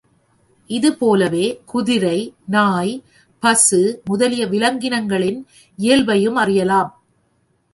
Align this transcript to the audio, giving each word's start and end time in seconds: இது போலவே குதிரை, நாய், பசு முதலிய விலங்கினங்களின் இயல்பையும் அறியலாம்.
இது 0.69 0.97
போலவே 0.97 1.61
குதிரை, 1.65 2.33
நாய், 2.47 3.03
பசு 3.43 4.01
முதலிய 4.05 4.45
விலங்கினங்களின் 4.45 5.39
இயல்பையும் 5.75 6.35
அறியலாம். 6.35 6.91